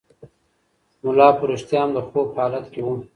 [1.03, 2.87] ملا په رښتیا هم د خوب په حالت کې و.